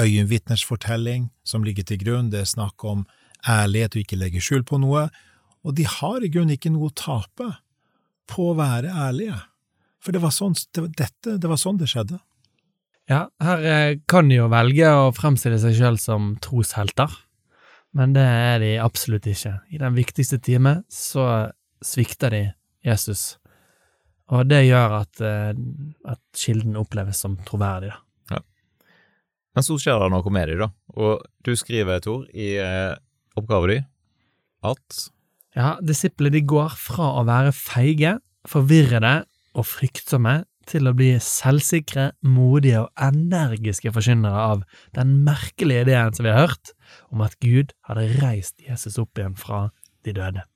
øyenvitners 0.00 0.64
fortelling 0.64 1.30
som 1.44 1.64
ligger 1.64 1.86
til 1.88 2.00
grunn, 2.02 2.30
det 2.32 2.42
er 2.42 2.48
snakk 2.48 2.84
om 2.84 3.06
ærlighet 3.48 3.96
og 3.96 4.02
ikke 4.02 4.18
legge 4.18 4.42
skjul 4.42 4.64
på 4.66 4.80
noe, 4.82 5.08
og 5.62 5.76
de 5.78 5.86
har 5.88 6.22
i 6.22 6.30
grunnen 6.32 6.56
ikke 6.56 6.72
noe 6.74 6.90
å 6.90 6.96
tape 6.96 7.48
på 8.30 8.50
å 8.50 8.58
være 8.58 8.90
ærlige. 8.90 9.38
For 10.02 10.14
det 10.14 10.22
var 10.22 10.34
sånn 10.34 10.56
det, 10.74 10.86
dette, 10.98 11.36
det 11.38 11.50
var 11.50 11.60
sånn 11.60 11.78
det 11.80 11.90
skjedde. 11.90 12.18
Ja, 13.10 13.26
her 13.42 13.66
eh, 13.66 13.98
kan 14.10 14.30
de 14.30 14.38
jo 14.38 14.48
velge 14.50 14.88
å 14.94 15.10
fremstille 15.14 15.58
seg 15.62 15.76
sjøl 15.78 15.98
som 16.00 16.32
troshelter, 16.42 17.10
men 17.98 18.14
det 18.16 18.24
er 18.24 18.62
de 18.62 18.72
absolutt 18.82 19.26
ikke. 19.28 19.56
I 19.74 19.80
den 19.82 19.96
viktigste 19.98 20.38
time 20.42 20.80
så 20.90 21.26
svikter 21.84 22.34
de 22.34 22.42
Jesus, 22.86 23.36
og 24.32 24.46
det 24.50 24.62
gjør 24.64 24.96
at, 25.02 25.20
eh, 25.26 25.52
at 26.08 26.22
kilden 26.38 26.78
oppleves 26.80 27.20
som 27.22 27.36
troverdig. 27.46 27.92
da. 27.92 28.00
Men 29.52 29.66
så 29.66 29.76
skjer 29.80 30.00
det 30.00 30.12
noe 30.14 30.32
med 30.32 30.48
dem, 30.48 30.62
da. 30.64 30.70
Og 30.96 31.24
du 31.44 31.52
skriver, 31.58 32.00
Tor, 32.04 32.24
i 32.32 32.54
eh, 32.60 32.94
oppgaven 33.36 33.74
din 33.74 33.88
at 34.62 35.02
Ja, 35.58 35.74
disiplene 35.84 36.32
de 36.38 36.46
går 36.48 36.72
fra 36.80 37.10
å 37.20 37.26
være 37.28 37.52
feige, 37.52 38.16
forvirrede 38.48 39.22
og 39.58 39.68
fryktsomme 39.68 40.42
til 40.68 40.88
å 40.88 40.94
bli 40.96 41.10
selvsikre, 41.22 42.12
modige 42.24 42.84
og 42.84 43.02
energiske 43.02 43.92
forkynnere 43.94 44.46
av 44.54 44.62
den 44.96 45.18
merkelige 45.26 45.86
ideen 45.86 46.14
som 46.14 46.26
vi 46.26 46.32
har 46.32 46.46
hørt, 46.46 46.72
om 47.12 47.24
at 47.26 47.36
Gud 47.42 47.74
hadde 47.88 48.08
reist 48.22 48.62
Jesus 48.62 48.98
opp 49.02 49.18
igjen 49.18 49.36
fra 49.38 49.66
de 50.06 50.14
døde. 50.16 50.46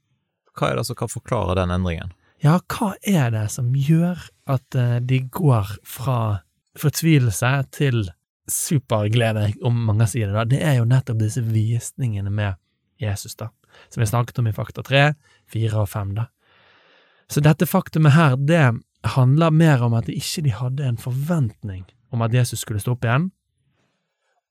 Hva 0.56 0.70
er 0.70 0.78
det 0.80 0.86
som 0.88 0.98
kan 0.98 1.12
forklare 1.12 1.58
den 1.58 1.74
endringen? 1.74 2.14
Ja, 2.44 2.58
hva 2.70 2.94
er 3.04 3.32
det 3.34 3.46
som 3.52 3.72
gjør 3.74 4.20
at 4.52 4.76
eh, 4.76 4.98
de 5.04 5.22
går 5.32 5.76
fra 5.88 6.18
fortvilelse 6.76 7.52
til 7.74 8.04
superglede, 8.52 9.50
om 9.66 9.78
mange 9.88 10.06
sier 10.08 10.30
det, 10.30 10.36
da? 10.36 10.44
Det 10.48 10.60
er 10.62 10.78
jo 10.78 10.88
nettopp 10.88 11.18
disse 11.20 11.42
visningene 11.42 12.30
med 12.30 12.60
Jesus, 13.02 13.34
da, 13.36 13.50
som 13.88 14.02
vi 14.02 14.08
snakket 14.08 14.38
om 14.38 14.48
i 14.50 14.54
Fakta 14.56 14.82
3, 14.86 15.04
4 15.52 15.82
og 15.82 15.88
fem, 15.90 16.14
da. 16.16 16.28
Så 17.30 17.42
dette 17.42 17.66
faktumet 17.66 18.14
her, 18.14 18.36
det 18.36 18.62
handler 19.16 19.54
mer 19.54 19.82
om 19.82 19.94
at 19.98 20.06
de 20.06 20.16
ikke 20.18 20.54
hadde 20.60 20.86
en 20.86 20.98
forventning 21.00 21.84
om 22.14 22.22
at 22.22 22.34
Jesus 22.34 22.62
skulle 22.62 22.80
stå 22.82 22.94
opp 22.94 23.06
igjen, 23.06 23.30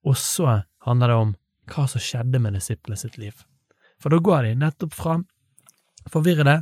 og 0.06 0.18
så 0.20 0.62
handler 0.86 1.12
det 1.12 1.20
om 1.20 1.36
hva 1.72 1.86
som 1.90 2.04
skjedde 2.04 2.42
med 2.44 2.54
disiplene 2.58 3.00
sitt 3.00 3.18
liv. 3.18 3.34
For 3.98 4.14
da 4.14 4.20
går 4.22 4.46
de 4.46 4.58
nettopp 4.60 4.94
fra 4.94 5.18
forvirrede, 6.12 6.60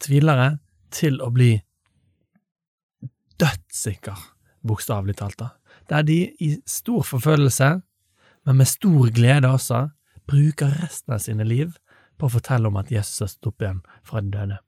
tvilere, 0.00 0.58
til 0.90 1.20
å 1.22 1.30
bli 1.34 1.54
dødssikker, 3.40 4.18
bokstavelig 4.66 5.16
talt, 5.20 5.38
da. 5.40 5.50
Der 5.90 6.04
de 6.06 6.18
i 6.42 6.52
stor 6.68 7.02
forfølgelse, 7.06 7.70
men 8.46 8.58
med 8.58 8.68
stor 8.68 9.10
glede 9.14 9.50
også, 9.50 9.88
bruker 10.30 10.72
resten 10.82 11.14
av 11.16 11.22
sine 11.24 11.46
liv 11.46 11.74
på 12.20 12.28
å 12.28 12.34
fortelle 12.36 12.68
om 12.70 12.78
at 12.80 12.92
Jesus 12.92 13.24
har 13.24 13.32
stått 13.32 13.52
opp 13.52 13.64
igjen 13.64 13.82
fra 14.06 14.22
de 14.22 14.32
døde. 14.34 14.58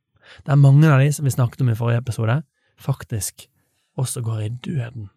Der 0.46 0.60
mange 0.60 0.88
av 0.90 1.02
de 1.02 1.10
som 1.12 1.26
vi 1.26 1.34
snakket 1.34 1.64
om 1.64 1.72
i 1.72 1.78
forrige 1.78 2.02
episode, 2.02 2.40
faktisk 2.80 3.46
også 3.98 4.22
går 4.24 4.42
i 4.42 4.52
døden. 4.64 5.10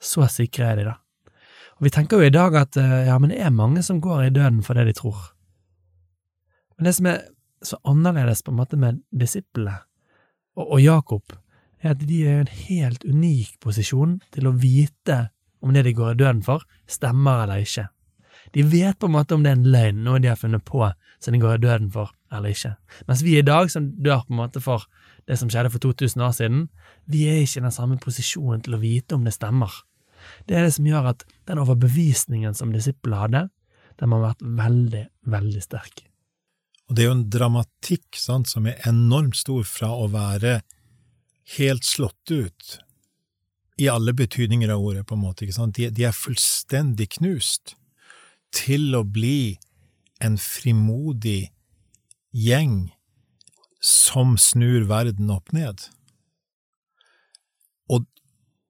Så 0.00 0.26
sikre 0.32 0.70
er 0.70 0.78
de, 0.78 0.86
da. 0.92 0.96
Og 1.80 1.88
Vi 1.88 1.92
tenker 1.92 2.20
jo 2.20 2.28
i 2.28 2.32
dag 2.32 2.56
at 2.60 2.76
eh, 2.76 3.06
ja, 3.08 3.18
men 3.18 3.32
det 3.32 3.40
er 3.40 3.52
mange 3.56 3.82
som 3.82 4.00
går 4.00 4.26
i 4.26 4.32
døden 4.36 4.62
for 4.62 4.76
det 4.76 4.86
de 4.90 4.96
tror. 4.96 5.20
Men 6.76 6.88
det 6.88 6.94
som 6.96 7.08
er 7.10 7.22
så 7.64 7.76
annerledes 7.84 8.42
på 8.42 8.52
en 8.52 8.60
måte 8.60 8.78
med 8.80 9.02
disiplene 9.12 9.82
og, 10.56 10.64
og 10.76 10.80
Jakob, 10.80 11.32
er 11.80 11.94
at 11.94 12.02
de 12.04 12.20
er 12.24 12.38
i 12.38 12.44
en 12.44 12.54
helt 12.68 13.04
unik 13.04 13.56
posisjon 13.64 14.18
til 14.32 14.48
å 14.48 14.56
vite 14.56 15.30
om 15.60 15.72
det 15.72 15.84
de 15.86 15.96
går 15.96 16.14
i 16.14 16.20
døden 16.20 16.42
for, 16.44 16.64
stemmer 16.88 17.44
eller 17.44 17.64
ikke. 17.64 17.86
De 18.56 18.64
vet 18.66 18.98
på 18.98 19.06
en 19.06 19.14
måte 19.14 19.36
om 19.36 19.44
det 19.44 19.52
er 19.52 19.58
en 19.58 19.68
løgn, 19.70 20.02
noe 20.04 20.20
de 20.22 20.30
har 20.30 20.38
funnet 20.40 20.64
på 20.66 20.82
som 21.20 21.34
de 21.34 21.40
går 21.42 21.58
i 21.58 21.62
døden 21.62 21.90
for, 21.92 22.10
eller 22.32 22.54
ikke. 22.54 22.72
Mens 23.08 23.22
vi 23.22 23.36
i 23.38 23.46
dag, 23.46 23.70
som 23.70 23.90
dør 24.02 24.24
på 24.24 24.34
en 24.34 24.40
måte 24.40 24.62
for 24.64 24.86
det 25.28 25.36
som 25.38 25.50
skjedde 25.52 25.72
for 25.74 25.82
2000 25.84 26.24
år 26.24 26.34
siden, 26.36 26.66
vi 27.10 27.26
er 27.28 27.42
ikke 27.44 27.60
i 27.60 27.66
den 27.66 27.76
samme 27.76 28.00
posisjonen 28.00 28.64
til 28.64 28.76
å 28.76 28.82
vite 28.82 29.18
om 29.18 29.26
det 29.28 29.36
stemmer. 29.36 29.82
Det 30.48 30.56
er 30.56 30.66
det 30.66 30.74
som 30.76 30.88
gjør 30.88 31.12
at 31.12 31.24
den 31.48 31.60
overbevisningen 31.60 32.56
som 32.56 32.72
disiplene 32.74 33.20
hadde, 33.20 33.42
den 34.00 34.14
har 34.14 34.24
vært 34.30 34.44
veldig, 34.60 35.04
veldig 35.28 35.62
sterk. 35.62 36.04
Og 36.88 36.96
det 36.96 37.04
er 37.04 37.10
jo 37.10 37.16
en 37.18 37.26
dramatikk 37.30 38.18
sant, 38.18 38.48
som 38.50 38.66
er 38.66 38.80
enormt 38.88 39.38
stor 39.38 39.66
fra 39.68 39.92
å 39.94 40.08
være 40.10 40.60
helt 41.58 41.86
slått 41.86 42.32
ut 42.32 42.78
i 43.80 43.86
alle 43.88 44.12
betydninger 44.16 44.72
av 44.72 44.82
ordet, 44.82 45.04
på 45.08 45.16
en 45.16 45.22
måte. 45.22 45.46
De, 45.46 45.86
de 45.94 46.08
er 46.08 46.16
fullstendig 46.16 47.12
knust 47.18 47.76
til 48.54 48.94
å 48.96 49.02
bli 49.06 49.58
en 50.20 50.36
frimodig 50.40 51.50
gjeng 52.30 52.90
som 53.80 54.36
snur 54.38 54.84
verden 54.90 55.30
opp 55.32 55.52
ned. 55.56 55.86
Og 57.88 58.04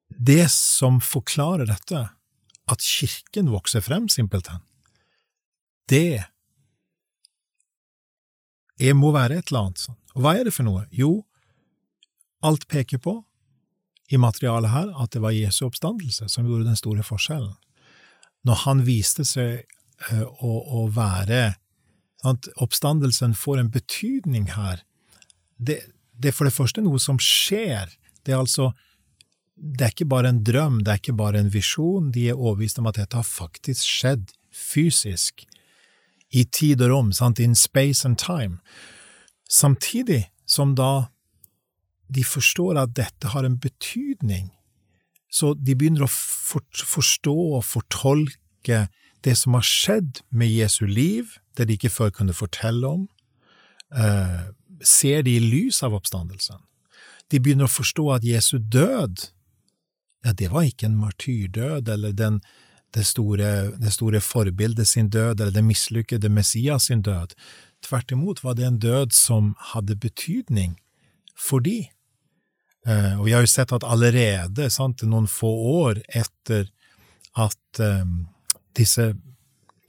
det 0.08 0.46
som 0.54 1.00
forklarer 1.02 1.66
dette, 1.70 2.08
at 2.70 2.87
kirken 2.87 3.50
vokser 3.50 3.82
frem, 3.82 4.06
simpelthen, 4.08 4.62
det 5.90 6.22
er, 8.78 8.94
må 8.94 9.10
være 9.12 9.40
et 9.40 9.50
eller 9.50 9.66
annet 9.66 9.82
sånt. 9.82 9.99
Og 10.14 10.22
hva 10.22 10.37
er 10.38 10.46
det 10.46 10.54
for 10.54 10.66
noe? 10.66 10.87
Jo, 10.94 11.25
alt 12.46 12.68
peker 12.70 13.02
på, 13.02 13.18
i 14.10 14.18
materialet 14.18 14.72
her, 14.72 14.88
at 14.99 15.12
det 15.14 15.22
var 15.22 15.34
Jesu 15.34 15.64
oppstandelse 15.68 16.26
som 16.30 16.46
gjorde 16.46 16.66
den 16.66 16.78
store 16.78 17.04
forskjellen. 17.06 17.54
Når 18.47 18.62
han 18.64 18.85
viste 18.87 19.26
seg 19.28 19.64
uh, 20.11 20.26
å, 20.40 20.52
å, 20.82 20.85
være 20.94 21.56
sant? 22.23 22.49
Oppstandelsen 22.61 23.35
får 23.37 23.62
en 23.62 23.73
betydning 23.73 24.50
her. 24.56 24.85
Det, 25.56 25.80
det, 26.16 26.30
er 26.30 26.37
for 26.37 26.49
det 26.49 26.56
første 26.56 26.85
noe 26.85 27.00
som 27.02 27.20
skjer. 27.20 27.92
Det 28.25 28.35
er 28.35 28.40
altså 28.40 28.73
det 29.61 29.85
er 29.85 29.92
ikke 29.92 30.09
bare 30.09 30.30
en 30.32 30.40
drøm, 30.44 30.80
det 30.85 30.92
er 30.92 31.00
ikke 31.02 31.18
bare 31.18 31.40
en 31.42 31.50
visjon, 31.52 32.09
de 32.14 32.30
er 32.30 32.38
overbevist 32.38 32.78
om 32.80 32.88
at 32.88 32.97
dette 32.97 33.18
har 33.18 33.26
faktisk 33.28 33.85
skjedd 33.85 34.32
fysisk, 34.56 35.44
i 36.30 36.44
tid 36.47 36.80
og 36.85 36.92
rom, 36.92 37.11
sant, 37.12 37.40
in 37.42 37.56
space 37.59 38.06
and 38.06 38.16
time, 38.20 38.61
samtidig 39.50 40.30
som 40.49 40.76
da 40.78 41.11
de 42.11 42.23
forstår 42.26 42.78
at 42.80 42.94
dette 42.97 43.32
har 43.35 43.44
en 43.44 43.59
betydning, 43.61 44.49
så 45.30 45.54
de 45.54 45.76
begynner 45.78 46.04
å 46.04 46.10
forstå 46.10 47.34
og 47.56 47.64
fortolke 47.64 48.87
det 49.25 49.37
som 49.38 49.54
har 49.54 49.66
skjedd 49.66 50.22
med 50.34 50.50
Jesu 50.50 50.87
liv, 50.88 51.37
det 51.56 51.68
de 51.68 51.76
ikke 51.76 51.92
før 51.92 52.10
kunne 52.14 52.34
fortelle 52.34 52.88
om, 52.88 53.08
eh, 53.94 54.50
ser 54.82 55.22
de 55.22 55.37
i 55.37 55.44
lys 55.44 55.82
av 55.82 55.94
oppstandelsen. 55.94 56.58
De 57.30 57.38
begynner 57.38 57.68
å 57.68 57.75
forstå 57.75 58.14
at 58.16 58.26
Jesu 58.26 58.58
død, 58.58 59.30
ja, 60.25 60.32
det 60.32 60.50
var 60.50 60.66
ikke 60.66 60.87
en 60.87 60.99
martyrdød 61.00 61.88
eller 61.88 62.12
den, 62.12 62.40
det, 62.92 63.06
store, 63.06 63.78
det 63.78 63.92
store 63.92 64.20
forbildet 64.20 64.88
sin 64.88 65.08
død 65.08 65.40
eller 65.40 65.54
det 65.54 65.64
mislykkede 65.64 66.28
Messias 66.28 66.88
sin 66.90 67.02
død. 67.02 67.37
Tvert 67.87 68.12
imot 68.12 68.42
var 68.44 68.54
det 68.54 68.66
en 68.66 68.78
død 68.78 69.14
som 69.16 69.54
hadde 69.72 69.96
betydning 69.96 70.76
for 71.37 71.60
de. 71.64 71.88
Uh, 72.88 73.18
og 73.20 73.26
vi 73.26 73.34
har 73.37 73.44
jo 73.44 73.50
sett 73.50 73.72
at 73.76 73.84
allerede, 73.84 74.70
sant, 74.72 75.02
noen 75.04 75.28
få 75.28 75.50
år 75.84 76.00
etter 76.16 76.70
at 77.38 77.82
um, 77.84 78.22
disse 78.78 79.12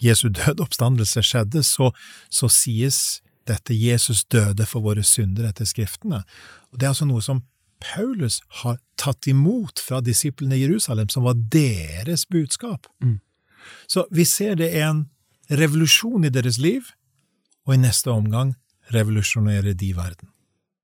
Jesu 0.02 0.28
døde 0.34 0.64
oppstandelse 0.66 1.24
skjedde, 1.24 1.64
så, 1.64 1.92
så, 2.30 2.50
sies 2.50 3.22
dette 3.48 3.76
Jesus 3.78 4.26
døde 4.26 4.66
for 4.70 4.84
våre 4.86 5.04
synder 5.06 5.48
etter 5.50 5.68
Skriftene. 5.70 6.24
Og 6.72 6.80
Det 6.80 6.88
er 6.88 6.94
altså 6.94 7.08
noe 7.10 7.24
som 7.26 7.44
Paulus 7.82 8.42
har 8.62 8.78
tatt 9.02 9.28
imot 9.30 9.82
fra 9.82 10.02
disiplene 10.06 10.58
i 10.58 10.64
Jerusalem, 10.66 11.10
som 11.10 11.26
var 11.26 11.38
deres 11.54 12.28
budskap. 12.30 12.88
Mm. 13.02 13.20
Så 13.90 14.06
vi 14.12 14.26
ser 14.26 14.58
det 14.60 14.70
er 14.78 14.90
en 14.90 15.06
revolusjon 15.50 16.26
i 16.26 16.34
deres 16.34 16.60
liv, 16.62 16.94
og 17.66 17.76
i 17.76 17.82
neste 17.82 18.12
omgang 18.14 18.56
revolusjonerer 18.94 19.74
de 19.78 19.94
verden. 19.98 20.31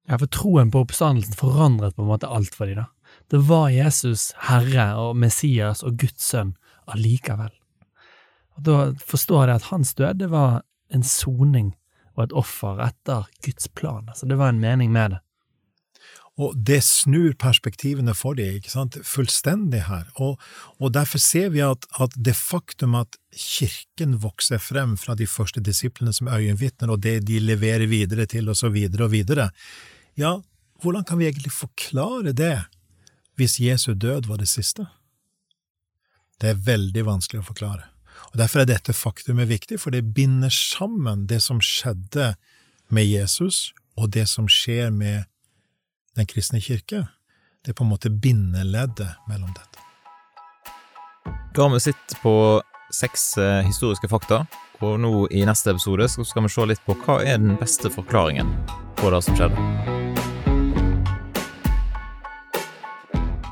Ja, 0.08 0.18
for 0.18 0.30
troen 0.32 0.72
på 0.72 0.86
oppstandelsen 0.86 1.36
forandret 1.36 1.98
på 1.98 2.06
en 2.06 2.12
måte 2.12 2.30
alt 2.32 2.56
for 2.56 2.70
dem, 2.70 2.86
da. 2.86 2.88
Det 3.32 3.40
var 3.48 3.70
Jesus 3.72 4.30
Herre 4.48 4.94
og 5.00 5.18
Messias 5.20 5.84
og 5.84 5.98
Guds 6.00 6.24
sønn 6.24 6.56
allikevel. 6.88 7.52
Og 8.58 8.64
Da 8.64 8.78
forstår 9.04 9.48
jeg 9.48 9.60
at 9.60 9.70
hans 9.72 9.94
død 9.94 10.24
det 10.24 10.30
var 10.32 10.62
en 10.94 11.04
soning 11.04 11.76
og 12.16 12.24
et 12.24 12.34
offer 12.34 12.80
etter 12.82 13.28
Guds 13.46 13.68
plan. 13.68 14.08
Altså, 14.08 14.26
det 14.26 14.38
var 14.40 14.50
en 14.50 14.64
mening 14.64 14.92
med 14.92 15.16
det. 15.16 15.20
Og 16.38 16.54
det 16.54 16.84
snur 16.86 17.34
perspektivene 17.34 18.14
for 18.14 18.38
dem 18.38 18.60
ikke 18.60 18.70
sant? 18.70 18.98
fullstendig 19.06 19.82
her. 19.88 20.06
Og, 20.22 20.38
og 20.78 20.94
derfor 20.94 21.22
ser 21.22 21.50
vi 21.54 21.64
at, 21.66 21.88
at, 22.00 22.14
det 22.14 22.36
faktum 22.38 22.94
at 23.00 23.18
kirken 23.34 24.20
vokser 24.22 24.62
frem 24.62 24.94
fra 25.02 25.16
de 25.18 25.26
første 25.28 25.64
disiplene 25.66 26.14
som 26.14 26.30
øyenvitner, 26.30 26.94
og 26.94 27.02
det 27.02 27.24
de 27.26 27.42
leverer 27.42 27.90
videre 27.90 28.28
til, 28.30 28.50
og 28.50 28.58
så 28.58 28.70
videre 28.70 29.10
og 29.10 29.16
videre, 29.18 29.50
ja, 30.18 30.42
hvordan 30.82 31.06
kan 31.06 31.20
vi 31.20 31.28
egentlig 31.30 31.54
forklare 31.54 32.34
det 32.34 32.66
hvis 33.38 33.60
Jesu 33.62 33.94
død 33.94 34.26
var 34.28 34.42
det 34.42 34.50
siste? 34.50 34.88
Det 36.42 36.50
er 36.52 36.66
veldig 36.66 37.04
vanskelig 37.06 37.42
å 37.42 37.48
forklare. 37.48 37.86
Og 38.34 38.38
Derfor 38.42 38.62
er 38.62 38.70
dette 38.70 38.94
faktumet 38.98 39.50
viktig, 39.50 39.80
for 39.82 39.94
det 39.94 40.14
binder 40.18 40.54
sammen 40.54 41.26
det 41.30 41.42
som 41.46 41.62
skjedde 41.62 42.34
med 42.94 43.06
Jesus, 43.06 43.74
og 43.98 44.12
det 44.14 44.28
som 44.30 44.50
skjer 44.50 44.92
med 44.94 45.26
den 46.18 46.30
kristne 46.30 46.62
kirke. 46.62 47.08
Det 47.66 47.74
er 47.74 47.78
på 47.78 47.86
en 47.86 47.94
måte 47.94 48.10
bindeleddet 48.14 49.18
mellom 49.30 49.54
dette. 49.54 49.84
Da 51.54 51.66
har 51.66 51.74
vi 51.74 51.82
sett 51.90 52.18
på 52.22 52.62
seks 52.94 53.38
eh, 53.42 53.66
historiske 53.68 54.10
fakta, 54.10 54.46
og 54.86 54.98
nå 55.02 55.12
i 55.34 55.44
neste 55.50 55.74
episode 55.74 56.10
skal 56.14 56.46
vi 56.46 56.54
se 56.54 56.68
litt 56.70 56.86
på 56.86 56.98
hva 57.04 57.20
er 57.26 57.42
den 57.42 57.58
beste 57.60 57.92
forklaringen 57.94 58.54
på 59.02 59.14
det 59.14 59.24
som 59.26 59.38
skjedde. 59.38 59.97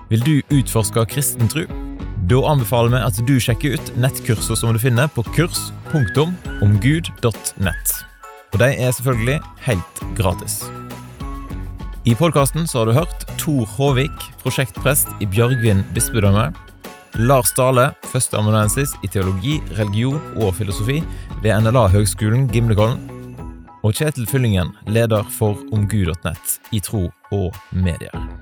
Vil 0.09 0.21
du 0.21 0.41
utforske 0.53 1.05
kristen 1.09 1.47
tro? 1.49 1.65
Da 2.29 2.37
anbefaler 2.49 2.89
vi 2.93 2.99
at 3.05 3.17
du 3.27 3.39
sjekker 3.41 3.73
ut 3.77 3.97
nettkurser 4.01 4.55
som 4.57 4.73
du 4.73 4.79
finner 4.81 5.07
på 5.13 5.21
kurs.omgud.nett. 5.35 7.87
Og 8.53 8.59
de 8.61 8.69
er 8.71 8.91
selvfølgelig 8.95 9.39
helt 9.65 9.95
gratis. 10.17 10.53
I 12.05 12.13
podkasten 12.17 12.63
har 12.69 12.85
du 12.85 12.93
hørt 12.93 13.25
Tor 13.41 13.65
Håvik, 13.77 14.17
prosjektprest 14.43 15.07
i 15.21 15.25
Bjørgvin 15.25 15.83
bispedømme. 15.95 16.53
Lars 17.25 17.51
Dale, 17.57 17.85
førsteamanuensis 18.11 18.91
i 19.01 19.07
teologi, 19.09 19.61
religion 19.79 20.21
og 20.35 20.55
filosofi 20.59 20.99
ved 21.41 21.51
NLA-høgskolen 21.65 22.49
Gimlekollen. 22.53 22.99
Og 23.85 23.93
Kjetil 23.93 24.27
Fyllingen, 24.29 24.69
leder 24.85 25.23
for 25.33 25.57
omgud.nett 25.73 26.59
i 26.73 26.79
tro 26.81 27.09
og 27.33 27.53
medier. 27.73 28.34